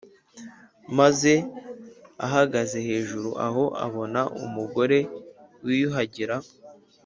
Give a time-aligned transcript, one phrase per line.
[0.97, 1.33] Maze
[2.25, 4.99] ahagaze hejuru aho abona umugore
[5.65, 6.35] wiyuhagira